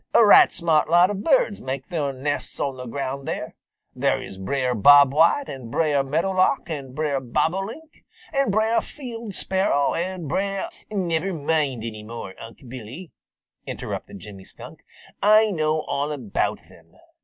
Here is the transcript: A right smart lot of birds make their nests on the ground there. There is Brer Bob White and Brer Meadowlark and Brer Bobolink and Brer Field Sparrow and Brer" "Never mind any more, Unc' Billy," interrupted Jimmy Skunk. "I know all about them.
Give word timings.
A 0.15 0.25
right 0.25 0.51
smart 0.51 0.89
lot 0.89 1.11
of 1.11 1.23
birds 1.23 1.61
make 1.61 1.89
their 1.89 2.11
nests 2.11 2.59
on 2.59 2.75
the 2.75 2.87
ground 2.87 3.27
there. 3.27 3.53
There 3.95 4.19
is 4.19 4.39
Brer 4.39 4.73
Bob 4.73 5.13
White 5.13 5.47
and 5.47 5.69
Brer 5.69 6.03
Meadowlark 6.03 6.67
and 6.71 6.95
Brer 6.95 7.21
Bobolink 7.21 8.03
and 8.33 8.51
Brer 8.51 8.81
Field 8.81 9.35
Sparrow 9.35 9.93
and 9.93 10.27
Brer" 10.27 10.69
"Never 10.91 11.33
mind 11.33 11.83
any 11.83 12.01
more, 12.01 12.33
Unc' 12.41 12.67
Billy," 12.67 13.11
interrupted 13.67 14.17
Jimmy 14.17 14.43
Skunk. 14.43 14.79
"I 15.21 15.51
know 15.51 15.81
all 15.81 16.11
about 16.11 16.61
them. 16.67 16.95